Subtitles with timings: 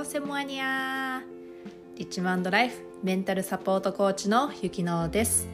[0.00, 1.22] ーセモアニア。
[1.96, 5.48] リッチマンドライフメンタルサポートコーチのゆきのです。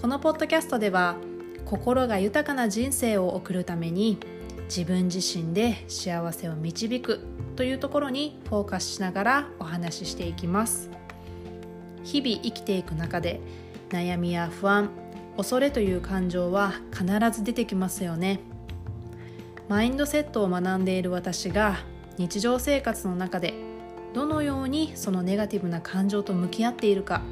[0.00, 1.16] このポッドキャストでは
[1.64, 4.18] 心が豊かな人生を送るために
[4.64, 7.20] 自分自身で幸せを導く
[7.54, 10.90] というところにフォーカスしながらお話ししていきます。
[12.02, 13.40] 日々生きていく中で
[13.90, 14.90] 悩みや不安
[15.36, 18.40] 恐れという感情は必ず出てきますよね。
[19.68, 21.78] マインドセットを学んでいる私が
[22.20, 23.54] 日常生活の中で
[24.12, 27.22] どのようにそのネガティブな感情と向き合っているか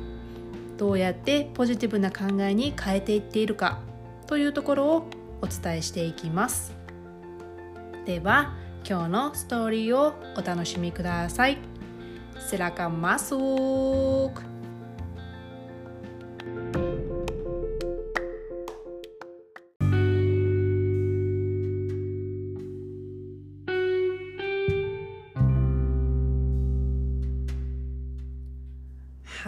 [0.78, 3.80] どうやってポジティブな考えに変えていっているか
[4.26, 5.06] というところを
[5.42, 6.74] お伝えしていきます。
[8.06, 8.54] では
[8.88, 11.58] 今日のストーリーをお楽しみください。
[12.50, 12.98] Silakan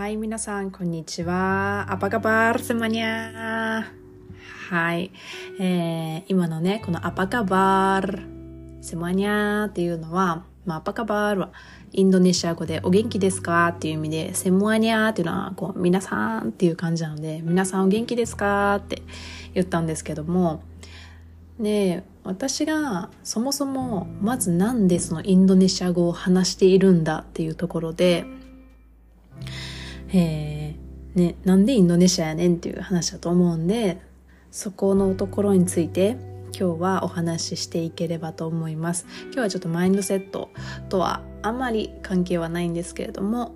[0.01, 0.03] masuk.
[0.03, 1.87] Hai 皆さん、こんにちは。
[1.91, 3.85] Apa kabar semuanya?
[4.71, 5.11] はい。
[5.61, 8.27] えー、今のね、この Apa kabar
[8.81, 11.51] semuanya っていうのは、まあ、Apa kabar は
[11.93, 13.69] インドネシア語でお元気ですか？
[13.69, 18.77] っていう意味で、セムアニャーっていうのは、こう、皆さんっていう感じなので、皆さんお元気ですか？
[18.77, 19.03] って
[19.53, 20.63] 言ったんですけども、
[21.59, 28.25] で、私がそもそも、まずなんでそのインドネシア語を話しているんだっていうところで、
[30.13, 34.01] えー、ね、なんでインドネシアやねんっていう話だと思うんで、
[34.51, 36.17] そこのところについて
[36.59, 39.07] 今日はお話ししていければと思います。
[39.25, 40.51] 今日はちょっとマインドセット
[40.89, 43.55] とはあまり関係はないんですけれども、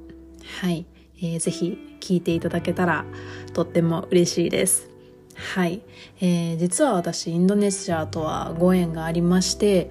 [0.60, 0.86] はい、
[1.18, 3.04] えー、ぜひ聞いていただけたら
[3.52, 4.88] とっても嬉しいです。
[5.34, 5.82] はい、
[6.20, 9.90] えー、実は私インドネシアとはご縁がありまして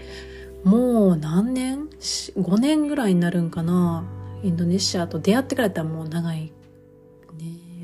[0.63, 4.05] もう何年 ?5 年ぐらいになるんかな
[4.43, 6.51] インドネシアと出会ってからやったらもう長いね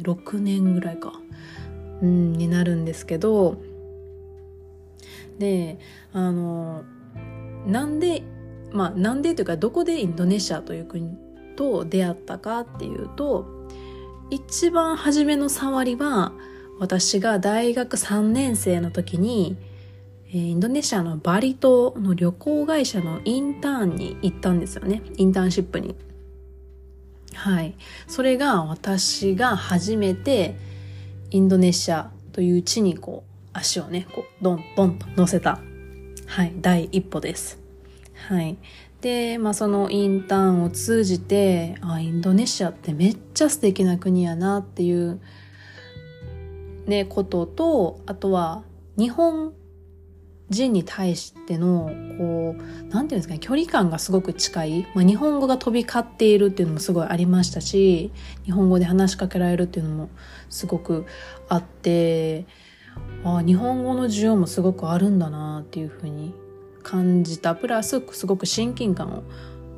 [0.04, 1.14] 6年ぐらいか
[2.02, 3.58] うんになるんですけど
[5.40, 5.80] で
[6.14, 6.84] あの
[7.66, 8.24] なんで
[8.72, 11.18] まあなんでというかどこでインドネシアという国
[11.56, 13.68] と出会ったかっていうと
[14.30, 16.34] 一番初めの触りは
[16.80, 19.58] 私が大学3年生の時に
[20.32, 25.02] インドネシアのバリ島の旅行会社のインターンに行ったんですよね。
[25.18, 25.96] インターンシップに。
[27.34, 27.76] はい。
[28.08, 30.56] それが私が初めて
[31.32, 35.60] インドネシアという地にこう足をね、こう、ドンドンと乗せた、
[36.26, 37.60] はい、第一歩です。
[38.28, 38.58] はい。
[39.02, 45.20] で、まあそのインターンを通じて、あ、インドネシアってめっちゃ素敵な国やなっていう、
[46.86, 48.64] ね、ことと、あとは
[48.98, 49.54] 日本
[50.50, 54.88] 人に対しての、こう、なんていうんですかね、距離感がすごく近い。
[54.96, 58.12] まあ、日本語が飛び交っているっていうのもすごいありましたし、
[58.46, 60.10] 日本語で話しかけられるっていうのも
[60.50, 61.06] すごく
[61.48, 62.46] あって、
[63.24, 66.34] あ日本語の需要もすごくあるんだなっていうふうに
[66.84, 69.24] 感じたプラスすごく親近感を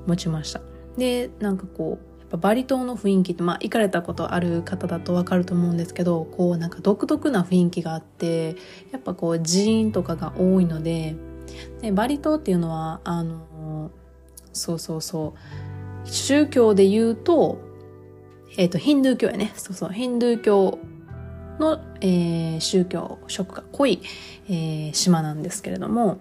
[0.07, 0.61] 持ちました
[0.97, 8.55] でなんかこうバリ島の雰囲気ってまあ行かれたことある方だとわかると思うんですけどこうなんか独特な雰囲気があって
[8.91, 11.15] やっぱこう寺院とかが多いので
[11.81, 13.91] でバリ島っていうのはあの
[14.53, 15.35] そうそうそ
[16.05, 17.59] う宗教で言うと
[18.57, 19.53] えっ、ー、とヒンドゥー教やね。
[19.55, 20.79] そうそうヒンドゥー教
[21.59, 24.01] の、えー、宗教色が濃い、
[24.49, 26.19] えー、島なんですけれども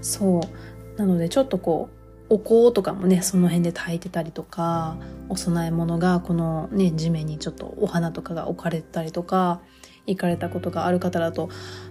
[0.00, 0.98] そう。
[0.98, 1.97] なのでちょっとこう
[2.30, 4.96] お香とかもねその辺で炊いてたりとか
[5.28, 9.60] お供え物がこのね地面にちょっとお花とかが置かれてたりとか
[10.06, 11.48] 行かれたことがある方だと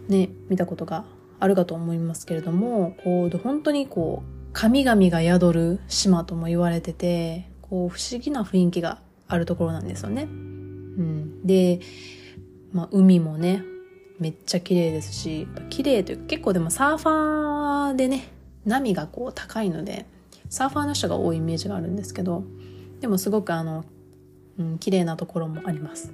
[0.07, 1.05] ね見たことが
[1.39, 10.23] あるかと思いますけれどもこう本当にこう神々が宿る島とも言われててこう不思議な雰囲気があるところなんですよね。
[10.23, 11.79] うん、で、
[12.71, 13.63] まあ、海もね、
[14.19, 18.29] めっちゃ綺麗ですし、綺麗というか結構でもサーファーでね、
[18.65, 20.05] 波がこう高いので、
[20.49, 22.43] サーファーの人が多いイメージがあるんですけど、
[22.99, 23.85] でもすごくあの、
[24.57, 26.11] うん、綺麗なところもあります。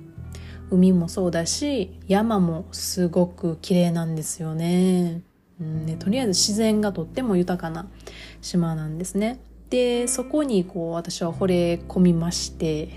[0.69, 5.21] 海もそうだし、山もすごく綺麗なんですよね。
[5.61, 7.87] うんね、とりあえず自然がとっても豊かな
[8.41, 9.39] 島なんですね。
[9.69, 12.89] で、そこにこう私は惚れ込みまして、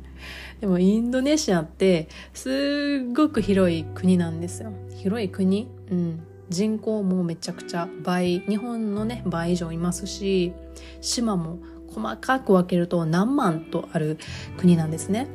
[0.60, 4.72] でもインドネシアってすっごく広い国なんですよ。
[4.96, 5.68] 広い国？
[5.90, 6.20] うん。
[6.50, 10.52] 人口もめちゃくちゃ倍、日本のね、倍以上いますし、
[11.00, 11.60] 島も
[11.94, 14.18] 細かく分けると何万とある
[14.58, 15.28] 国なんですね。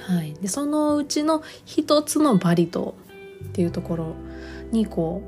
[0.00, 0.34] はい。
[0.34, 2.94] で、そのうちの一つのバリ島
[3.44, 4.14] っていうところ
[4.70, 5.22] にこ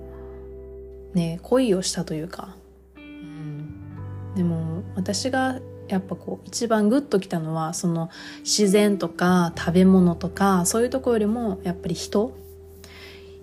[1.15, 2.55] う、ね、恋をしたというか、
[2.97, 12.37] うん、でも私がやっぱこう一番グッときたのはその自然とか食べ物とかそういうとこよりもやっぱり人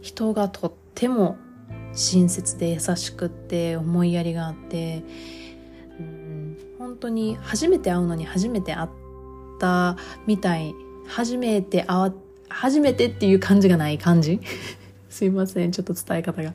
[0.02, 1.38] 人がとっても
[1.94, 5.04] 親切で優しくって思いやりがあって
[6.00, 8.90] うん本当に初めて会うのに初めて会っ
[9.60, 10.74] たみたい
[11.08, 12.12] 初めて会
[12.50, 14.40] 初めてっていう感じがない感じ。
[15.10, 16.54] すいませんちょっと伝え方が。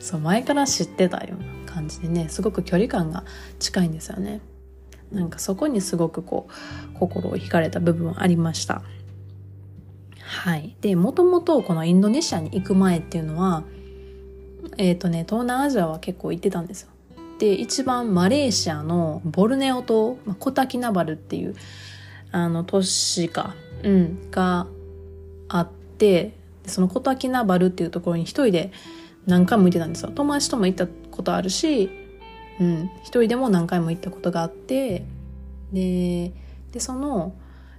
[0.00, 3.24] そう前から知ってたような感じでねすごく距離感が
[3.58, 4.40] 近いんですよね。
[5.12, 6.48] なんかそこにすごくこ
[6.94, 8.82] う心を惹かれた部分ありました。
[10.20, 10.76] はい。
[10.80, 13.64] でもともとこのインドネシアに行く前っていうのは
[14.78, 16.88] えっ、ー、とね東南アジアは結構行ってたんですよ。
[17.38, 21.54] で一番マレーシアのボルネオ島、まあ、コタキナバルっていう
[22.32, 23.54] あの都市か、
[23.84, 24.66] うん、が
[25.48, 26.32] あって
[26.66, 28.72] そのコタキナバルっていうところに一人で
[29.26, 30.10] 何回も行ってたんですよ。
[30.14, 31.90] 友達とも行ったことあるし、
[32.60, 35.04] うん、一人でも何回も行ったことがあって
[35.72, 36.32] で
[36.72, 37.34] でその、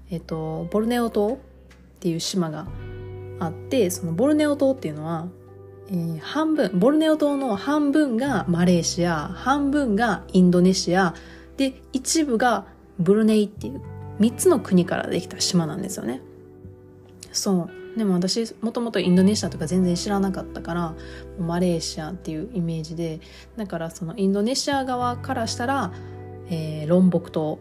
[0.09, 1.37] えっと、ボルネオ島っ
[1.99, 2.67] ていう島が
[3.39, 5.27] あってそのボルネオ島っていうのは、
[5.91, 11.15] えー、半分ボルネオ島の半分がマレーシア半分がインドネシア。
[11.57, 12.65] で一部が
[12.99, 13.81] ブルネイっていう
[14.19, 16.21] 3つの国からできた島なんですよね。
[17.31, 17.97] そう。
[17.97, 20.93] でも私もともとインドネシアとか全然知らなかったから
[21.39, 23.19] マレーシアっていうイメージで
[23.57, 25.91] だからそのインドネシア側からしたら、
[26.49, 27.59] えー、ロンボク島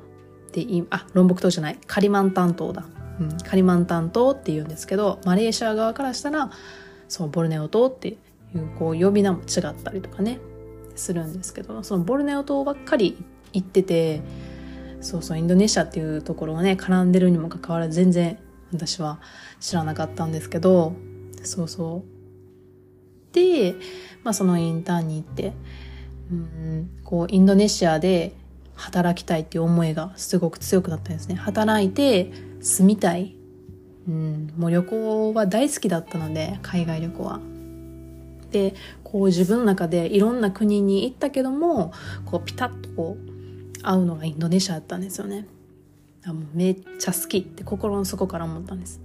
[0.49, 2.85] ってあロンボク島じゃないカリマンタン島だ、
[3.21, 6.51] うん、カリマンタン島っていうんですけどマレーシア側からしたら
[7.09, 8.17] そうボルネオ島ってい
[8.55, 10.41] うこう呼び名も違ったりとかね
[10.95, 13.17] するんですけどそのボルネオ島ばっかり
[13.53, 14.23] 行ってて
[15.01, 18.39] そうそうインドネシアっていうところがね絡んでるにもかかわらず全然
[18.73, 19.21] 私は
[19.61, 20.93] 知らなかったんですけど、
[21.43, 22.05] そうそ
[23.33, 23.35] う。
[23.35, 23.75] で、
[24.25, 25.53] まあそのインターンに行って、
[26.31, 28.35] うん、こうインドネシアで
[28.75, 31.35] 働きたいっていう思いがすごく強くなったんですね。
[31.35, 33.38] 働いて住みたい。
[34.09, 37.41] うん、もう旅行は大好きだったので、海外旅行は。
[38.51, 38.75] で、
[39.05, 41.93] こう自分の中でいろんな国に行ったけども、
[42.25, 45.47] こうピタッとこう会うのがインドネシアだったんですよね。
[46.25, 49.01] あもうめっちゃ好きって心の底から思ったんです。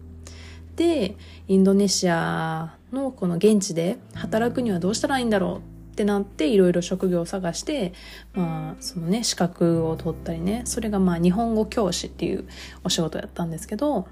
[0.77, 1.15] で、
[1.49, 7.93] インドネシアのこの現地で働くにはどうしたらいいんだろうってなっていろいろ職業を探して、
[8.33, 12.47] まあ、そのね、資格を取ったりね、それがまあ日本語教師っていう
[12.83, 14.07] お仕事やったんですけど、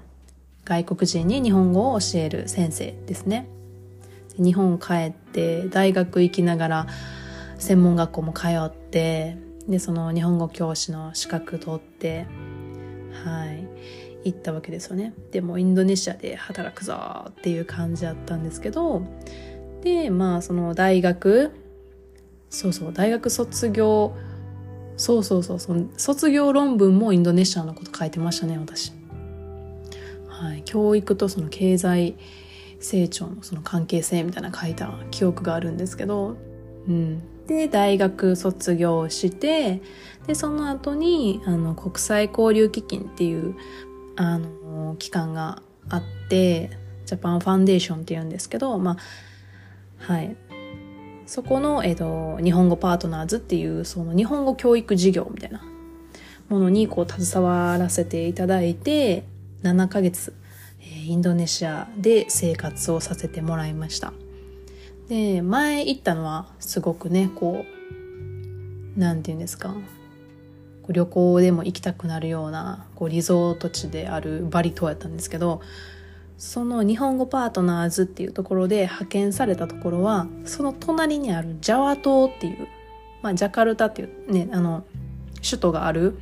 [0.64, 3.48] 外国人に日本語を教える先生ですね。
[4.36, 6.86] 日本帰って大学行きながら
[7.58, 9.36] 専門学校も通って、
[9.68, 12.26] で、その日本語教師の資格取って、
[13.24, 13.68] はい、
[14.24, 15.14] 行ったわけですよね。
[15.30, 19.02] でもインドネシアで働くぞっていう感じだったんですけど、
[19.82, 21.52] で、まあその大学、
[22.50, 24.14] そうそう、大学卒業、
[24.96, 28.92] そうそうそうその卒業論文もインドネシアのこと書いてましたね、私。
[30.42, 32.16] はい、教育とその経済
[32.80, 36.36] 成長のその関係性みたいな書いた記憶があるんですけど、
[36.88, 37.22] うん。
[37.46, 39.82] で、大学卒業して、
[40.26, 43.54] で、その後に、あの、国際交流基金っていう、
[44.16, 46.70] あの、機関があって、
[47.06, 48.96] ジャパンファンデーションって言うんですけど、ま
[50.08, 50.36] あ、はい。
[51.26, 55.62] そこの、えっ、と、日本語パートナーズっていう、その日本語教育事業みたいな
[56.48, 59.24] ものに、こう、携わらせていただいて、
[59.62, 60.34] 7ヶ月、
[60.80, 64.12] インドネシアで生活をさせてもらいました。
[65.08, 67.64] で、前行ったのはすごくね、こ
[68.96, 69.76] う、なんて言うんですか、
[70.88, 75.60] 旅行でも行きたくなるようなこうリゾート地であるバリ島やったんですけど、
[76.38, 82.66] その日本語パートナーズっていうところで派遣されたところは、その隣にあるジャワ島っていう、
[83.22, 84.84] まあジャカルタっていうね、あの、
[85.40, 86.18] 首都がある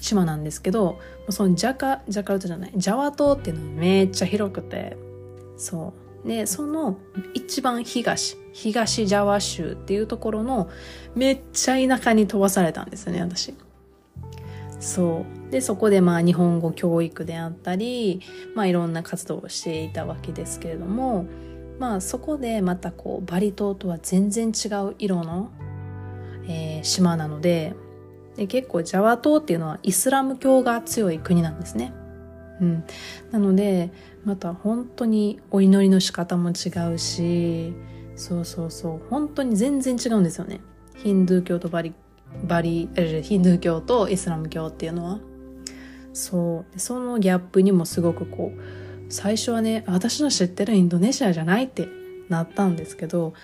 [0.00, 0.98] 島なんですけど、
[1.30, 4.96] そのジャカ、ジャカルタじゃない、ジャワ島っていうのはめっちゃ広くて、
[5.56, 5.92] そ
[6.24, 6.28] う。
[6.28, 6.98] で、その
[7.34, 10.68] 一番東、東ジャワ州っていうところの
[11.14, 13.54] めっちゃ田舎に飛ばされたんですよね、私。
[14.80, 15.50] そう。
[15.50, 18.20] で、そこでまあ日本語教育であったり、
[18.54, 21.26] まあいろんな活動をしていたわけですけれども、
[21.78, 25.50] まあそこでまたこうバリ島とは全然違う色の、
[26.48, 27.74] えー、島なので
[28.38, 31.92] で、結構ジャワ島っていうのはイスラム教が強い国なんですね。
[32.60, 32.84] うん。
[33.32, 33.90] なので、
[34.24, 37.74] また本当にお祈りの仕方も違うし、
[38.14, 40.60] そうそうそう、本当に全然違うんですよね。
[40.94, 41.94] ヒンドゥー教とバリ、
[42.44, 42.88] バリ、
[43.22, 45.18] ヒンドゥー教とイスラム教っていうのは。
[46.12, 46.78] そう。
[46.78, 51.88] そのギャップにもすごくこう、最初はね、私の知ってるインドネシアじゃないって
[52.28, 53.34] なったんですけど、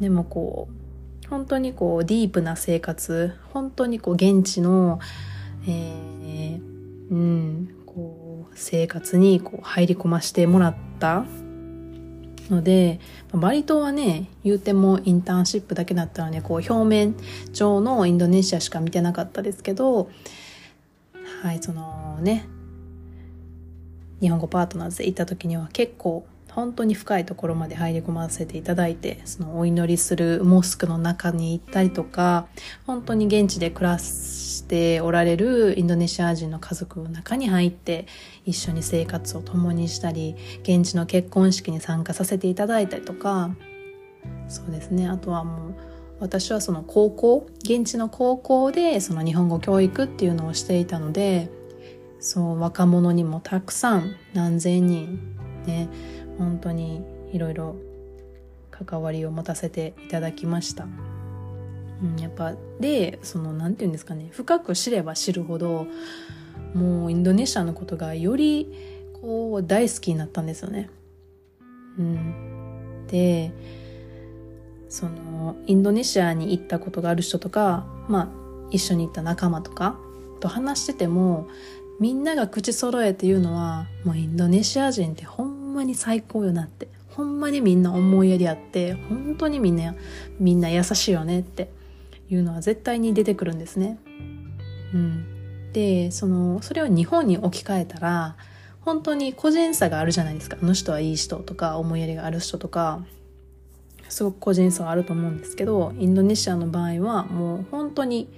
[0.00, 0.85] でもこう、
[1.30, 5.00] 本当にこうディープな生活本当にこう現地の、
[5.66, 6.60] えー、
[7.10, 11.24] うんこう生活にこう入り込ましてもらった
[12.50, 13.00] ので
[13.32, 17.16] バリ島はね言うてもインターンシップだけだったらねこう表面
[17.52, 20.10] 上のインドネシアしか見てなかったですけど
[21.42, 22.46] はいそのね
[24.20, 32.48] 日本語パートナーズで行った時には結構本当に深いところまで入り込ませていただいてそのお祈りするモスクの中に行ったりとか
[32.86, 38.06] 本当に現地で暮らしておられるインドネシア人の家族の中に入って
[38.46, 43.54] 一緒に生活を共にしたり現地の結婚式に参加させていただいたりとか
[44.48, 45.08] そうですね。
[45.08, 45.74] あとはもう
[46.20, 51.50] 私はその高校現地の高校でその日本語教育っていうのをしていたので
[52.18, 55.36] そう若者にもたくさん何千人
[55.66, 55.88] ね
[56.38, 57.02] 本当に
[57.32, 57.76] いろいろ
[58.70, 60.86] 関わりを持たせていただきました。
[62.02, 65.86] うん、やっぱでその何て言うんですかね深く知れば知るほど
[66.74, 68.70] もうインドネシアのことがより
[69.22, 70.90] こう大好きになったんですよね。
[71.98, 73.52] うん、で
[74.88, 78.28] そのインドネシアに行ったことがある人とか、まあ、
[78.70, 79.98] 一緒に行った仲間とか
[80.40, 81.48] と話してても
[81.98, 85.24] みんなが口揃えて言うのはもうインドネシア人って
[85.76, 86.88] まに最高よなって。
[87.16, 89.94] ほんまにみんな思いやりあって本当にみんな
[90.38, 91.70] みんな優しいよねって
[92.28, 93.98] いうのは絶対に出てくるんですね。
[94.92, 98.36] うん、でそのそれを日本に置き換えたら
[98.82, 100.58] 本当に個人差があるじゃないですか。
[100.60, 103.02] あの人はいい人とか思いやりがある人とか
[104.10, 108.28] すごく個人差はあると思うんですけどインドネシアの場合はもう本当に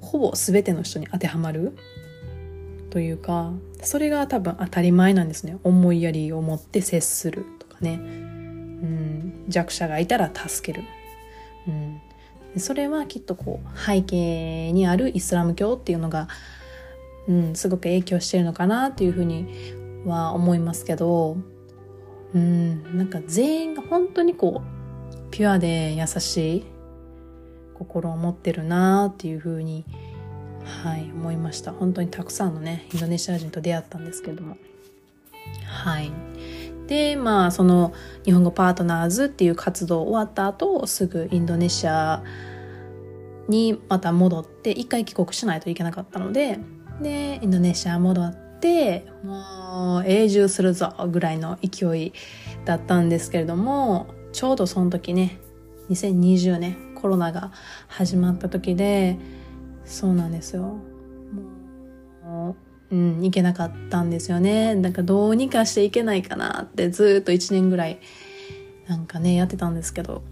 [0.00, 1.76] ほぼ全ての人に当てはまる
[2.90, 3.52] というか
[3.82, 5.58] それが多分当たり前なんですね。
[5.62, 10.84] 思いやりを持って接するとかね、うん、弱者がいたら助ける、
[11.66, 16.28] うん、それはきっとこう背景にあるイスラム教っていうのが、
[17.28, 19.46] うん、すごく影響してるのかなっていうふうに
[20.04, 21.36] は思いますけど、
[22.34, 26.64] うん、なんか全員が本当にこうピュアで優しい
[27.74, 30.07] 心を持ってるなっていうふうに思
[30.68, 31.72] はい思いました。
[31.72, 34.56] 本当にたくさんのねインドネシア人と出会ったんですけれども。
[35.66, 36.12] はい。
[36.86, 37.92] でまあその
[38.24, 42.24] 日本語パートナーズっていう活動終わった後すぐインドネシア
[43.48, 46.58] にまた戻って一回帰国しないといけなかったので
[47.02, 52.12] でインドネシア戻ってもう永住するぞぐらいの勢い
[52.64, 55.38] だったんですけれどもちょうどその時ね
[55.90, 57.52] 2020年コロナが
[57.86, 59.18] 始まった時で
[59.88, 60.76] そうなんですよ。
[62.22, 62.56] も
[62.90, 64.74] う、うん、行けなかったんですよね。
[64.74, 67.98] なんかどうにかしていけないかなってずっと1年ぐらい
[68.86, 70.22] なんかねやってたんですけど。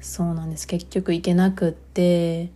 [0.00, 0.66] そうなんです。
[0.66, 2.50] 結局行けなくって。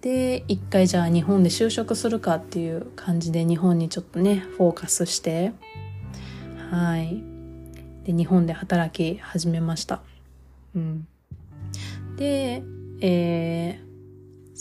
[0.00, 5.52] で一回じゃあ日本で就職するかっていう感じで日本にちょっとねフォーカスして。
[6.70, 7.22] はい。
[8.04, 10.00] で日本で働き始めました。
[10.74, 11.06] うん。
[12.16, 12.62] で
[13.00, 13.91] えー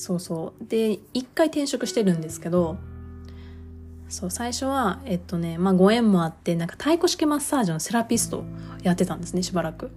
[0.01, 0.65] そうそう。
[0.67, 2.77] で一回転職してるんですけど
[4.09, 8.43] そう最初はえっとねまあご縁もあってなんか太鼓式マッサージのセラピスト
[8.81, 9.91] やってたんですねしばらく。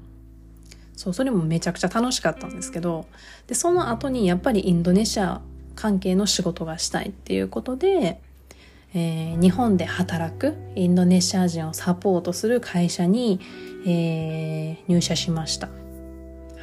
[0.94, 3.06] そうそれもめちゃくちゃ楽しかったんですけど
[3.46, 5.40] でその後にやっぱりインドネシア
[5.74, 8.20] 関係の仕事がしたいっていうことで、
[8.92, 13.40] えー、日本で働くインドネシア人をサポートする会社に、
[13.86, 15.68] えー、入社しました。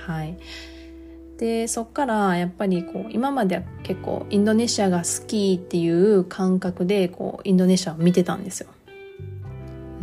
[0.05, 0.37] はい。
[1.41, 8.69] でそっからやっぱりこう今までは結構インドネシアが好きっていう感覚でこうインドネシアを見てたんですよ。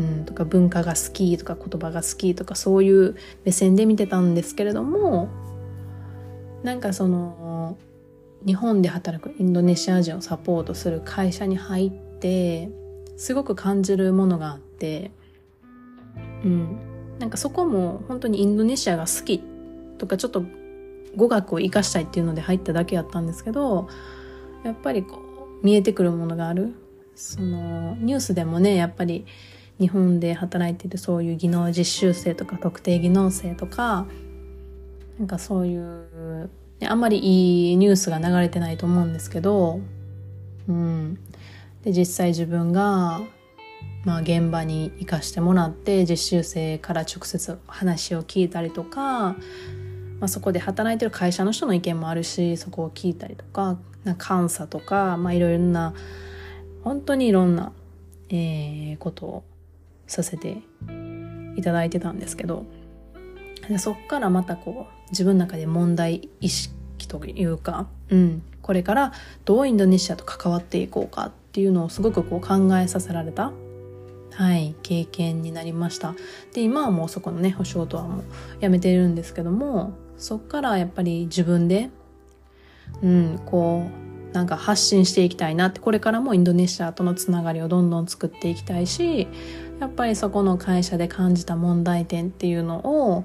[0.00, 5.28] うん、とか文化が好きとか言葉が好きとかそういう目線で見てたんですけれども
[6.64, 7.76] なんかその
[8.44, 12.68] 日本で働くインドネシア人をサポートする会社に入って
[13.16, 15.12] すごく感じるものがあって、
[16.44, 16.78] うん、
[17.20, 19.40] なんかそこも本当にインドネシアが好き
[19.98, 20.44] とかちょっと
[21.18, 23.88] 語学を生かしたいっていうので入っただけやったんですけど
[24.64, 25.20] やっぱりこ
[25.62, 26.74] う見えてくるものがある。
[27.14, 29.26] そのニュースでもねやっぱり
[29.80, 34.06] 日本で働いてるそういう技能実習生とか特定技能生とか
[35.18, 36.48] なんかそういう、
[36.86, 39.80] あんまりいいニュースが流れてないと思うんですけど、
[40.68, 41.18] うん、
[41.82, 43.20] で実際自分が、
[44.04, 49.34] まあ、現場に行かしてもらって実習生から直接話を聞いたりとか
[50.20, 55.94] まあ、そこで働いてる会社の人の意見もあるしそこを聞いたりとかな監査とか、まあ、いろいろな
[56.82, 57.72] 本当にいろんな、
[58.30, 59.44] えー、ことを
[60.06, 60.58] させて
[61.56, 62.64] いただいてたんですけど
[63.68, 66.74] でそっからまたこう自分の中で問題意識
[67.06, 69.12] というか、うん、これから
[69.44, 73.52] どうインドネシアと関わっていこうかっていうのをすごくこう考えさせられた、
[74.32, 76.14] はい、経験になりました。
[76.52, 78.24] で、今はもうそこのね、お仕事はもう
[78.60, 81.90] やめているんですけども、そっからやっぱり自分で、
[83.02, 83.86] うん、こ
[84.32, 89.28] う、なんか発信していきたいなって、これからもインドネシアとのつながりをどんどん作っていきたいし、
[89.80, 93.24] やっぱりそこの会社で感じた問題点っていうのを、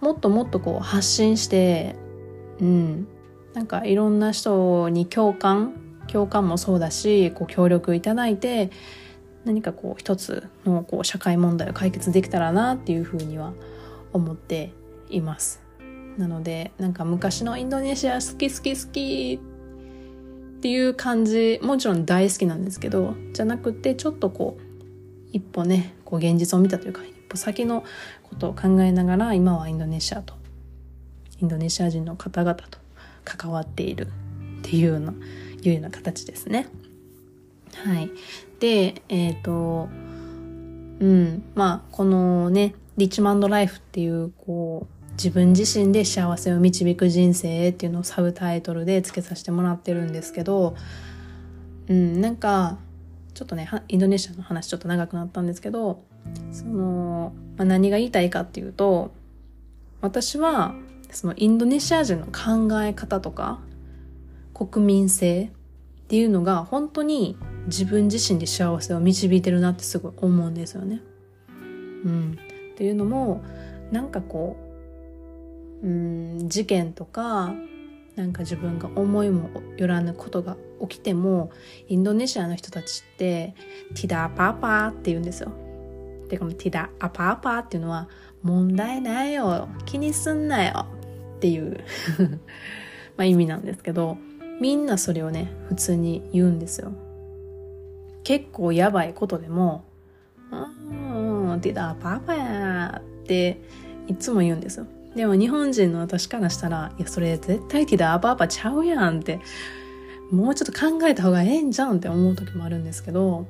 [0.00, 1.94] もっともっとこう発信して、
[2.60, 3.06] うん、
[3.54, 5.74] なんかいろんな人に共感、
[6.08, 8.70] 共感もそうだし、こう協力いただいて、
[9.44, 13.52] 何かこう一つのこう社会問題を解決できたらなっていうふうには
[14.12, 14.72] 思って
[15.10, 15.61] います。
[16.18, 19.40] なので、なんか昔のインドネシア好き好き好き
[20.58, 24.62] っていう感じ、もちろん大好きなんですけど、じゃなくてちょっとこう、
[25.32, 27.84] 一歩ね、こう現実を見たというか、一歩先の
[28.22, 30.34] ことを考えながら、今はインドネシアと、
[31.40, 32.78] インドネシア人の方々と
[33.24, 34.06] 関わっている
[34.60, 35.14] っていうような、
[35.62, 36.68] いうような形ですね。
[37.74, 38.10] はい。
[38.60, 39.88] で、えっ、ー、と、
[41.00, 50.76] うん、まあ、このね、リッチマンドライフっていう、こう、自分自身で幸せを導く人生っていうのをサブタイトルで付けさせてもらってるんですけど、
[51.88, 52.78] うん、なんか、
[53.34, 56.02] ちょっとね、インドネシアの話ちょっと長くなったんですけど、
[56.50, 59.12] その、まあ、何が言いたいかっていうと、
[60.00, 60.74] 私は、
[61.10, 63.60] そのインドネシア人の考え方とか、
[64.54, 71.00] 国民性っていうのが本当に自分自身で幸せを導いてるなってすごい思うんですよね。
[71.48, 72.38] うん。
[72.72, 73.42] っていうのも、
[73.90, 74.61] なんかこう
[75.82, 77.54] う、ん事件とか
[78.16, 81.50] なんか自分が思いもよらぬことが起きても
[81.88, 83.54] インドネシアの人たちって
[83.94, 85.52] ティダーパーパーって言うんですよ。
[86.28, 88.08] でこのティダアパーパーっていうのは
[88.42, 90.86] 問題ないよ気にすんなよ
[91.36, 91.84] っていう
[93.16, 94.16] まあ意味なんですけど
[94.60, 96.92] みんなそれをね普通に言うんですよ。
[98.24, 99.84] 結構やばいことでも
[100.52, 103.60] 「うんティダーパーパー」って
[104.06, 104.86] いつも言うんですよ。
[105.14, 109.40] でも日本人の私からしたら、いや、それ絶対ティダーバーバちゃうやんって、
[110.30, 113.46] もうちょっと考えた方がええんじゃんって思う時もあるんですけど、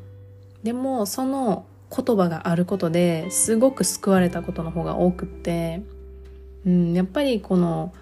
[0.62, 5.83] でもその言葉があることですごく救われたことの方が多くって、
[6.66, 7.92] うん、やっぱりこの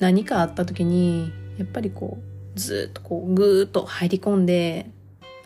[0.00, 4.90] 何かあった時に、やっぱりこう、ずっとこう、ぐーっと入り込んで、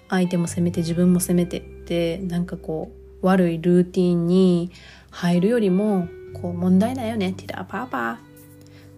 [0.08, 4.70] 相手も責めて自分も責めてって、なんかこう、悪いルーティンに
[5.10, 8.18] 入るよりも、こう問題ないよねティラパーパーっ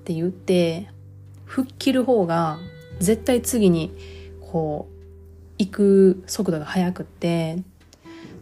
[0.04, 0.88] て言って
[1.44, 2.58] 吹っ切る方が
[2.98, 3.92] 絶対次に
[4.40, 4.96] こう
[5.58, 7.62] 行く速度が速くって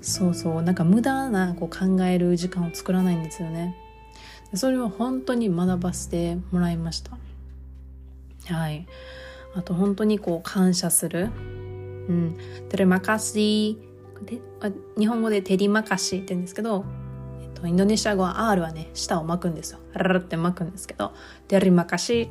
[0.01, 3.75] そうそうなんか無駄なこう考える時間を作らないんですよね。
[4.55, 7.17] それは本当に学ばせてもらいました。
[8.55, 8.87] はい。
[9.55, 11.31] あと本当にこう感謝する。
[12.09, 12.39] うん。
[12.69, 13.79] テレマカシ。
[14.99, 16.85] 日本語でテリマカシって言うんですけど
[17.67, 19.79] インドネシア語は R はね、舌を巻くんですよ。
[19.93, 21.13] ララって巻くんですけど、
[21.49, 22.31] テリマカシ。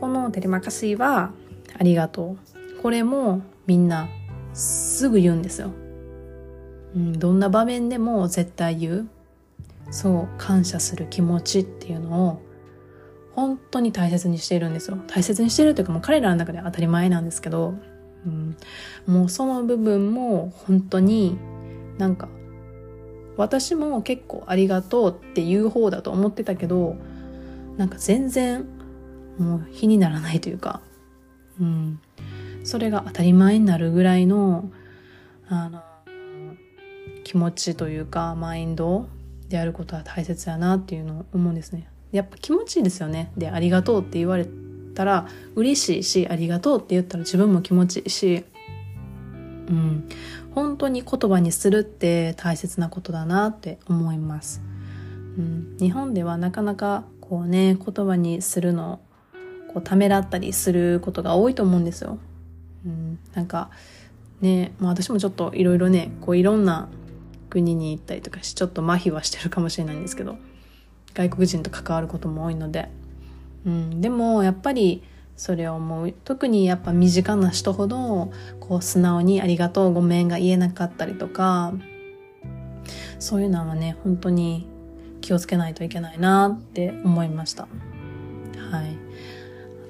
[0.00, 1.32] このテリマカシは、
[1.78, 2.36] ありがと
[2.78, 2.82] う。
[2.82, 4.08] これもみんな
[4.52, 5.70] すぐ言うんですよ。
[6.94, 9.08] うん、どんな場面でも絶対言う。
[9.90, 12.42] そう、感謝する気持ちっていうのを、
[13.34, 14.98] 本当に大切にしているんですよ。
[15.08, 17.74] 大切にしてるというかもう彼らの中では当たり前なんですけど、
[18.26, 18.56] うん、
[19.06, 21.36] もうその部分も本当に
[21.98, 22.28] なんか
[23.36, 26.96] 私も結構ありがとうっていう方だと思ってたけど、
[27.76, 28.66] なんか全然
[29.38, 30.80] もう比にならないというか、
[31.60, 32.00] うん。
[32.62, 34.70] それが当たり前になるぐらいの、
[35.48, 35.82] あの、
[37.24, 39.08] 気持ちというか、マインド
[39.48, 41.88] であることは大切やなっていうのを思うんですね。
[42.12, 43.32] やっぱ気持ちいいですよね。
[43.36, 44.46] で、ありがとうって言われ
[44.94, 48.44] たら嬉しいし、ありがとうって言ったら自分も気持ちいいし、
[49.68, 50.08] うん。
[50.54, 54.62] 本当に言葉にするって大切なことだなって思います。
[55.36, 59.00] うん、日本ではなかなかこうね、言葉にするの
[59.72, 62.18] こうためらったりすることが多いと思うんですよ。
[62.86, 63.70] うん、なんか
[64.40, 66.88] ね、まあ私もちょっといろいろね、こういろんな
[67.50, 70.36] 国に行ったりとかし、ちょっと麻痺はしてるかもしれないんですけど、
[71.14, 72.88] 外国人と関わることも多いので。
[73.66, 75.02] うん、でもやっぱり
[75.36, 76.12] それを思う。
[76.24, 81.74] 特にやっぱ身近な人ほどこう素直にありがとうごめんが言えなかったりとか
[83.18, 84.68] そういうのはね本当に
[85.20, 87.62] 気をつけないといけないなって思いました。
[87.62, 88.96] はい。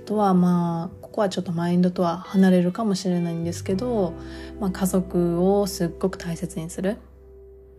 [0.04, 4.14] あとはまあここはちょっとマインドとは離れるかもしれないんですけど、
[4.61, 6.98] まあ、家族をすっごく大切にする、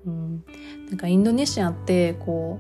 [0.06, 0.44] うん、
[0.90, 2.60] なんかインドネシアってこ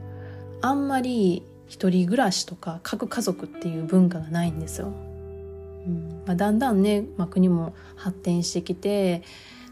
[0.61, 4.88] うあんまり一人暮らしとか核家族っていう文化がないんですよ。
[4.88, 9.23] うんまあ、だんだんね、まあ、国も発展してきて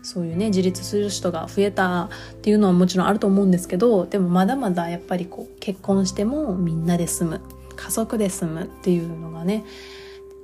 [0.04, 2.10] そういうね自立する人が増えたっ
[2.42, 7.42] ていうのはもちろんあると思うんですけどでもまだまだやっぱりこう結婚してもみんなで住む
[7.76, 9.64] 家族で住むっていうのがね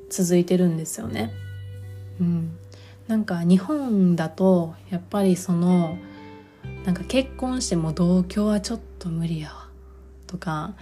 [0.09, 1.31] 続いてるんですよね。
[2.19, 2.57] うん、
[3.07, 5.97] なんか日本だとやっぱりその
[6.85, 9.67] なんか結婚しても同居はちょっと無理やわ
[10.25, 10.73] とか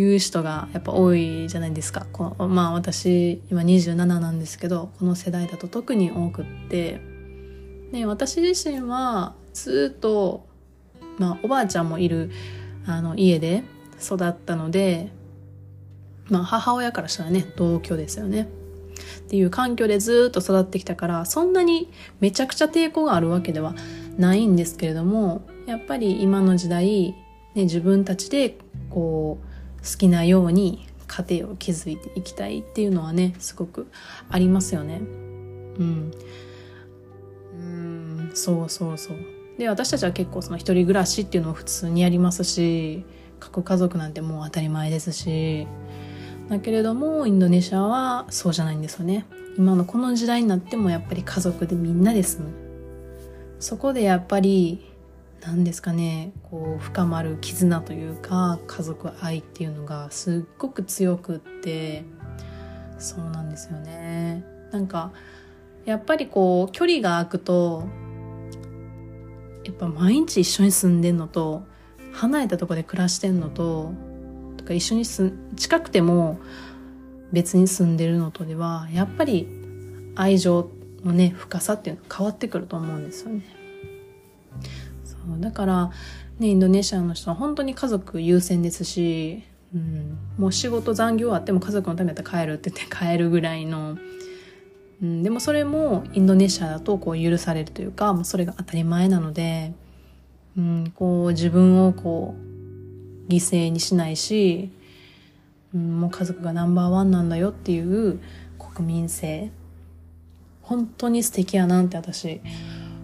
[0.00, 2.06] いう人がやっぱ多いじゃないですか。
[2.12, 7.00] このまあ私今27なんですけどこの世代だと特に多くって。
[7.92, 10.46] で私自身はずっと、
[11.18, 12.30] まあ、おばあちゃんもいる
[12.86, 13.64] あの家で
[14.00, 15.10] 育ったので、
[16.28, 18.48] まあ、母親からしたらね同居ですよね。
[19.20, 23.74] っていう環境でずっと育ってきたからそんなにめちゃくちゃ抵抗があるわけでは
[24.18, 27.14] ないんですけれどもやっぱり今の時代、
[27.54, 28.58] ね、自分たちで
[28.90, 29.49] こう
[29.82, 33.88] 好きなように家庭を築いていきたいっていうのはねすごく
[34.28, 35.00] ありますよね。
[35.00, 35.02] う
[35.82, 36.12] ん。
[37.52, 39.16] うんそうそうそう。
[39.58, 43.04] で私たちは結構その一人暮らしっていうのを普通にやりますし
[43.40, 45.66] 核家族なんてもう当たり前ですし。
[46.50, 49.24] だけれどもインドネシアはそうじゃないんですよね。
[49.56, 52.52] 今のこの時代になってもやっぱり家族でみんなで住む。
[53.60, 54.89] そこでやっぱり
[55.42, 62.04] 何ですかねこう深まる絆というか家族愛っていうのがすっごく強くって
[62.98, 65.12] そうなんですよねなんか
[65.84, 67.84] やっぱりこう距離が空くと
[69.64, 71.64] やっぱ毎日一緒に住んでんのと
[72.12, 73.92] 離れたとこで暮らしてんのと
[74.56, 76.38] とか一緒にす近くても
[77.32, 79.48] 別に住んでるのとではやっぱり
[80.16, 80.70] 愛情
[81.04, 83.59] のね深さっていうのは変わってくると思うんですよね。
[85.38, 85.90] だから
[86.38, 89.42] ねインドネシアの人は本当に家族優先ですし、
[89.74, 93.98] うん、もう仕事残業あっても家族のためだったら帰るって言って帰るぐらいの
[95.02, 99.72] うん、でもそれもインドネシアだとこう許されるというかもうそれが当たり前なので、
[100.56, 102.34] うん、こう自分をこ
[103.28, 104.70] う犠牲にしないし、
[105.74, 108.20] うん、もう家族がナンバーワンなんだよっていう
[108.58, 109.50] 国民性。
[110.62, 112.40] 本当に素敵やなって私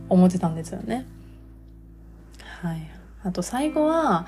[0.08, 1.04] 思ってたんですよね。
[2.62, 2.90] はい、
[3.23, 4.27] あと最後は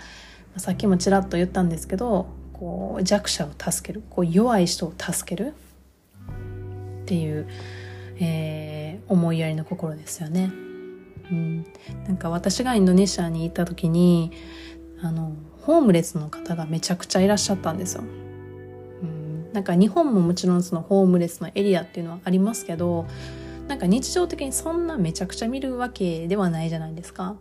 [0.57, 5.55] さっきもちらっと言ったんですけどこう弱者を助けるこう弱い人を助ける
[7.03, 7.49] っていう、
[8.19, 10.51] えー、思いやりの心ですよね。
[11.31, 11.67] うん、
[12.07, 14.33] なんか私がインドネシアに行った時に
[15.03, 18.03] あのホームレスの方がめちゃくちゃいらっしゃったんですよ。
[19.03, 23.07] うん、なんか日本ももちろんそのホームレスのエリアっていうのはありますけど
[23.69, 27.37] なんか日常的にそんなめちゃくちゃ見るわけではないじゃないですか。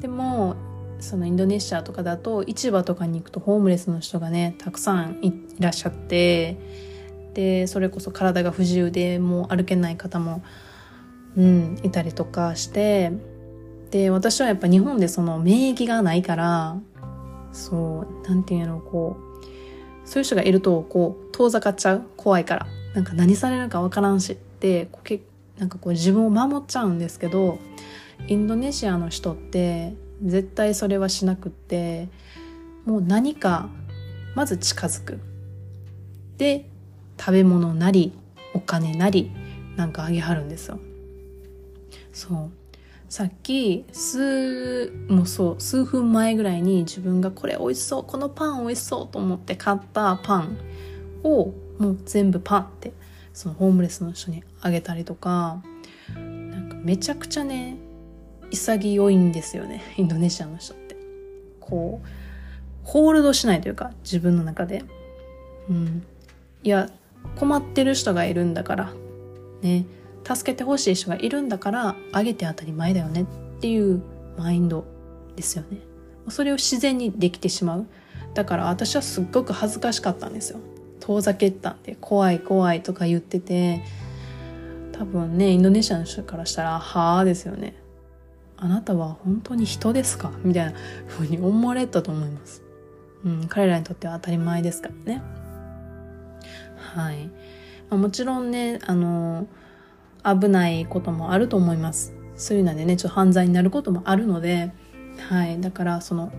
[0.00, 0.56] でも
[1.00, 6.56] そのインドネシアとかだと市場とかに行くとホームレスの人がねたくさんいらっしゃって
[7.34, 10.42] でそれこそ体が不自由でもう歩けない方も、
[11.36, 13.12] うん、いたりとかして
[13.90, 16.76] で私はやっぱ日本でその免疫がないから
[17.52, 25.20] そうなんていうのこうそういう人がいるとこう遠ざかっちゃう怖いからなんか何されるかわからんしってこう
[25.58, 27.58] なんかこう自分を守っちゃうんですけど
[28.26, 32.08] インドネシアの人って絶対それはしなくって
[32.84, 33.68] もう何か
[34.34, 35.20] まず近づく。
[36.38, 36.68] で
[37.18, 38.12] 食べ物なり
[38.54, 39.30] お金なり
[39.76, 40.78] なんかあげはるんですよ。
[42.12, 42.50] そう。
[43.08, 50.58] さっき数もうそう数分前ぐらいに自分がこれ美味しそうこのパン美味しそうと思って買ったパン
[51.22, 52.92] をもう全部パンって
[53.32, 55.62] そのホームレスの人にあげたりとか
[56.14, 56.20] な
[56.60, 57.76] んかめちゃくちゃね
[58.50, 60.96] 潔いんですよねインドネシアの人って。
[61.60, 62.08] こう
[62.84, 64.84] ホールドしないというか自分の中で。
[65.68, 66.04] うん。
[66.62, 66.90] いや
[67.36, 68.92] 困ってる人がいるんだから
[69.62, 69.86] ね。
[70.26, 73.26] 助けてほしい人がいるんだからあげて当たり前だよねっ
[73.60, 74.02] ていう
[74.38, 74.84] マインド
[75.36, 75.78] ですよね。
[76.28, 77.86] それを自然にできてしまう。
[78.34, 80.60] だから私はすっごく恥ずかしかったんですよ。
[81.00, 83.82] 遠ざけたんで怖い怖いとか言ってて
[84.92, 87.74] 多分ねインドネシアの人からしたら「はあ」ですよね。
[88.64, 90.32] あなたは本当に人ですか？
[90.42, 90.72] みたいな
[91.06, 92.62] 風に思われたと思います。
[93.22, 95.22] うん、彼らにとっては当たり前ですからね。
[96.78, 97.26] はい。
[97.90, 99.46] まあ、もちろんね、あの、
[100.24, 102.14] 危ないこともあると思います。
[102.36, 104.72] そういうのでね、ちょっと犯罪になることもあるので、
[105.28, 105.60] はい。
[105.60, 106.32] だから、その、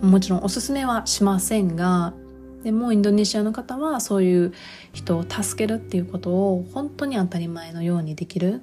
[0.00, 2.14] もちろんおすすめはしませんが、
[2.62, 4.52] でもインドネシアの方はそういう
[4.94, 8.62] 人を助けるっていうことを本当に当たり前のようにできる。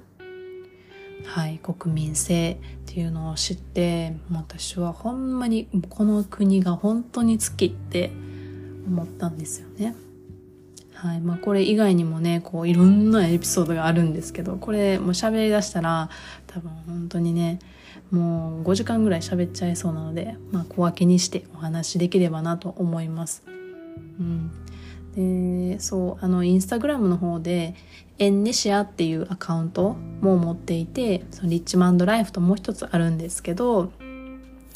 [1.24, 8.10] はい、国民性っていうのを知ってもう私はほんまにこの国が本当に好きって
[8.86, 9.94] 思ったんですよね。
[10.94, 16.08] はいまあ、これ以外にもねこういろんなエピソードがあるんですけどこれもう喋りだしたら
[16.46, 17.58] 多分本当にね
[18.10, 23.42] もう5時間ぐらい喋っちゃいそうなので、まあ、小分けにしてお話しできればなと思います。
[23.46, 24.50] うん、
[25.16, 27.74] でそうあのインスタグラムの方で
[28.18, 33.92] エンネシアっていうアカウントも持っていてそのリッチマンドライフともう一つあるんですけど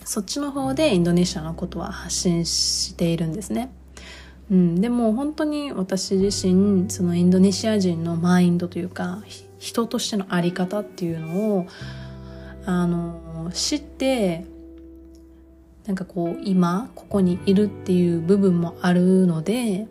[0.05, 3.71] そっちの方でインドネシアのことは発信しているんですね。
[4.51, 9.23] うん、でも本当に私自身そのインドネシア人のマインドというか
[9.59, 11.67] 人としての在り方っていうのを
[12.67, 14.45] あの知って
[15.87, 19.87] なんかこう今ここにいるっていう部分もあるので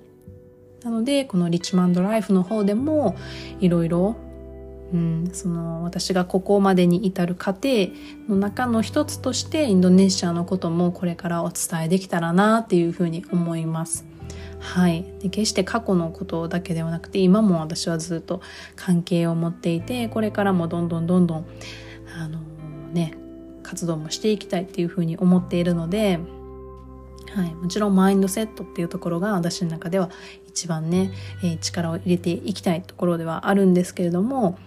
[0.83, 3.15] なのでこのリッチマンドライフの方でも
[3.59, 4.15] いろいろ
[4.93, 7.89] うん、その私がここまでに至る過程
[8.27, 14.05] の中の一つとしてインドネシアのこともこれからお伝えできたらなっていうふうに思います。
[14.59, 18.41] はい、で決して過去のことだけではなくて今も私はずっと
[18.75, 21.45] 関係を持っていてこれからもどんどんどんどん
[22.17, 22.39] あの
[22.91, 23.13] ね
[23.63, 26.19] 活動もしていきたいっていうふうに思っているので、
[27.33, 30.09] はい、もちろんマインドセットっていうところが私の中では
[30.49, 31.11] 一番ね、
[31.43, 34.57] え、力を入れていきたいところではあるんですけれども、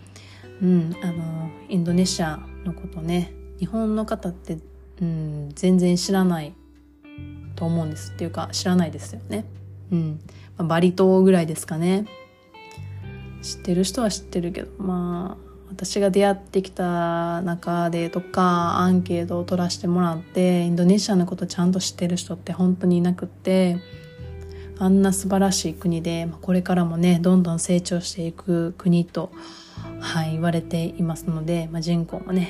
[0.63, 4.59] うん、あのインドネシアのことね日本の方って、
[5.01, 6.55] うん、全然知らない
[7.57, 9.45] と思うんですっていうか知らないですよね。
[9.93, 10.21] うん。
[10.57, 12.07] まあ、バリ島ぐらいですかね。
[13.43, 23.79] 知ってる人は知ってるけど、まあ、私が出会ってきた中でとか、アンケートを取らせてもらって、インドネシアのことちゃんと知ってる人って本当にいなくって、
[24.79, 29.31] あんな素晴らしい国で、これからもね、どんどん成長していく国と、
[30.01, 32.49] はい、言われていますので、まあ、人口もね、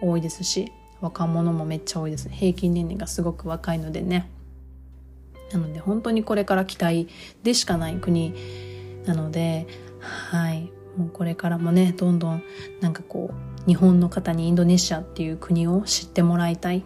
[0.00, 2.28] 多いですし、若者もめっちゃ多いです。
[2.28, 4.30] 平均年齢がすごく若いのでね。
[5.52, 7.08] なので本当にこれから期待
[7.42, 8.34] でしかない国
[9.04, 9.66] なので、
[9.98, 10.70] はい。
[10.96, 12.42] もうこれからもね、どんどん
[12.80, 16.82] なんかこう、日本の方にインドネシアっていう国を知ってもらいたいっ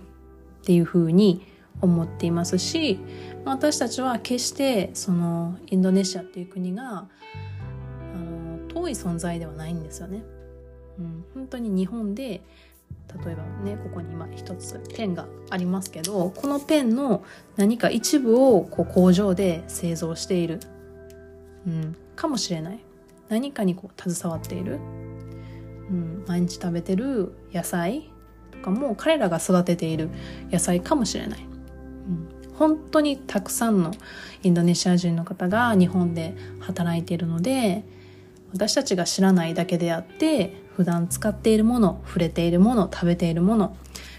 [0.64, 1.46] ていうふうに
[1.80, 2.98] 思っていますし、
[3.44, 7.06] 私たちは決してそのインドネシアっていう国があ
[8.18, 10.22] の遠い存在ではないんですよね。
[10.98, 12.42] うん、本当に日本で
[13.24, 17.24] 例えばねここに今一つペンがありますけどこのペンの
[17.56, 20.60] 何か一部をこう工場で製造している、
[21.66, 22.78] うん、かもしれない。
[23.28, 24.78] 何かにこう携わっている、
[25.90, 28.10] うん、毎日食べてる野菜
[28.52, 30.10] とかも彼らが育てている
[30.50, 31.46] 野菜かもしれない、
[32.54, 33.92] 本当にたくさんの
[34.42, 37.84] インドネシア人の方が日本で働いているので
[38.52, 43.76] 私たちが知らないだけであって普段使っているもの触れているもの食べているもの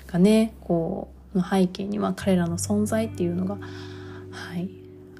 [0.08, 3.58] がねこうの背景には彼らの存在っていうのが、
[4.32, 4.70] はい、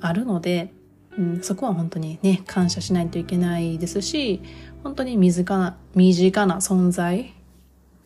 [0.02, 0.72] あるので、
[1.18, 4.42] うん、そこは本当にね感謝しないといけないですし
[4.84, 7.34] 本当に身近な身近な存在、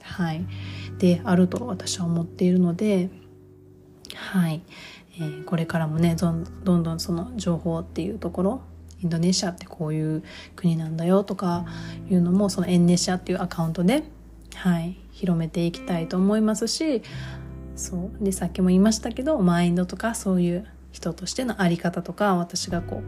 [0.01, 0.45] はい、
[0.97, 3.09] であると私は思っているので、
[4.15, 4.61] はい。
[5.19, 8.61] えー、これからもねどんどんどんその情報っていうところ
[9.01, 10.23] インドネシアってこういう
[10.55, 11.65] 国なんだよとか
[12.09, 14.03] いうのもそのエンネシアっていうアカウントで、
[14.55, 17.01] はい、広めていきたいと思いますし
[17.75, 23.03] そうでさっきも言いましたけどマインドとかそういう人としての在り方とか私がこ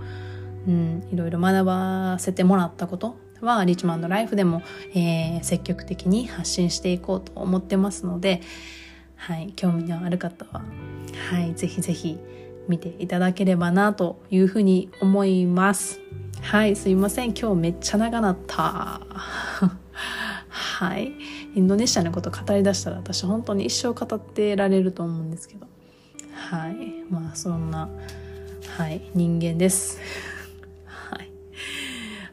[0.68, 4.62] う、うん、いろいろ学ばせてもらったことはリッチマンドライフでも、
[4.94, 8.42] えー、積極的に発信していこうと思ってますので、
[9.22, 10.64] はい、興味のある方は、
[11.30, 12.18] はい、ぜひぜひ
[12.68, 16.00] 見ていただければなというふうに思います。
[16.42, 17.36] はい、すいません。
[17.36, 19.00] 今日めっちゃ長なった。
[20.50, 21.12] はい。
[21.54, 25.68] インドネシアのこと語り出したら私本当に一生語ってられると思うんですけど。
[26.34, 27.04] はい。
[27.12, 27.90] まあそんな、
[28.76, 30.00] はい、人間です。
[30.86, 31.32] はい。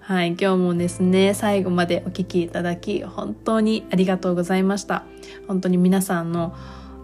[0.01, 5.05] はい、今日もですね、最後までお聴きいただき、本当にありがとうございました。
[5.47, 6.57] 本当に皆さんの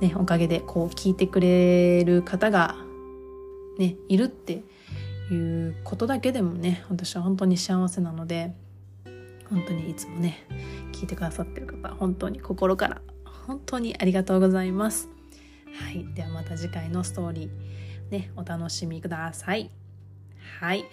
[0.05, 2.77] ね、おかげでこう聞いてくれる方が
[3.79, 4.63] ねいるって
[5.31, 8.53] いうことだけでもね私は本当に幸せなので
[9.49, 10.47] 本当にいつもね
[10.93, 13.01] 聞いてくださってる方本当に心から
[13.47, 15.09] 本当にありがとうございます。
[15.73, 19.71] はいではまた次回のストーリーねお楽しみください。
[20.61, 20.85] はい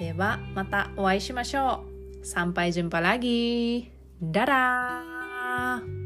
[0.00, 1.84] ではまたお会いしましょ
[2.20, 2.26] う。
[2.26, 6.05] 参拝順パラギーララー。